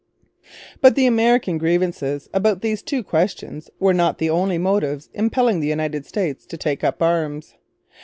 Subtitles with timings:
[0.81, 5.67] But the American grievances about these two questions were not the only motives impelling the
[5.67, 7.53] United States to take up arms.